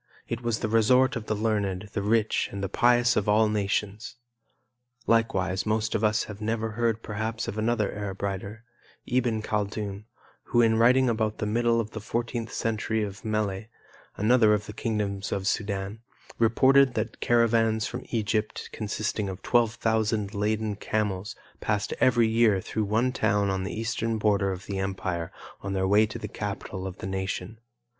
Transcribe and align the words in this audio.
It 0.27 0.41
was 0.41 0.61
the 0.61 0.67
resort 0.67 1.15
of 1.15 1.27
the 1.27 1.35
learned, 1.35 1.91
the 1.93 2.01
rich, 2.01 2.49
and 2.51 2.63
the 2.63 2.67
pious 2.67 3.15
of 3.15 3.29
all 3.29 3.47
nations. 3.47 4.15
Likewise, 5.05 5.63
most 5.63 5.93
of 5.93 6.03
us 6.03 6.23
have 6.23 6.41
never 6.41 6.71
heard 6.71 7.03
perhaps 7.03 7.47
of 7.47 7.55
another 7.55 7.93
Arab 7.93 8.23
writer, 8.23 8.63
Iben 9.07 9.43
Khaldun, 9.43 10.05
who 10.45 10.59
in 10.59 10.79
writing 10.79 11.07
about 11.07 11.37
the 11.37 11.45
middle 11.45 11.79
of 11.79 11.91
the 11.91 11.99
fourteenth 11.99 12.51
century 12.51 13.03
of 13.03 13.23
Melle, 13.23 13.65
another 14.17 14.55
of 14.55 14.65
the 14.65 14.73
kingdoms 14.73 15.31
of 15.31 15.43
the 15.43 15.45
Sudan, 15.45 15.99
reported 16.39 16.95
that 16.95 17.19
caravans 17.19 17.85
from 17.85 18.03
Egypt 18.09 18.71
consisting 18.71 19.29
of 19.29 19.43
twelve 19.43 19.75
thousand 19.75 20.33
laden 20.33 20.75
camels 20.77 21.35
passed 21.59 21.93
every 21.99 22.27
year 22.27 22.59
through 22.59 22.85
one 22.85 23.11
town 23.11 23.51
on 23.51 23.65
the 23.65 23.79
eastern 23.79 24.17
border 24.17 24.51
of 24.51 24.65
the 24.65 24.79
empire 24.79 25.31
on 25.61 25.73
their 25.73 25.87
way 25.87 26.07
to 26.07 26.17
the 26.17 26.27
capital 26.27 26.87
of 26.87 26.97
the 26.97 27.05
nation. 27.07 27.59